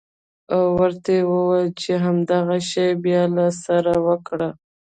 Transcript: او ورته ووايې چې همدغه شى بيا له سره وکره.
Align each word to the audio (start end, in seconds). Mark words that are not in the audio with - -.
او 0.53 0.61
ورته 0.79 1.13
ووايې 1.31 1.67
چې 1.81 1.91
همدغه 2.03 2.57
شى 2.69 2.87
بيا 3.03 3.23
له 3.35 3.45
سره 3.63 3.93
وکره. 4.07 4.49